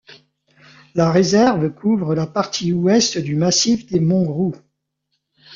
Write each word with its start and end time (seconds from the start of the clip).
La 0.95 1.11
réserve 1.11 1.69
couvre 1.75 2.15
la 2.15 2.25
partie 2.25 2.73
ouest 2.73 3.19
du 3.19 3.35
massif 3.35 3.85
des 3.85 3.99
monts 3.99 4.23
Groulx. 4.23 4.57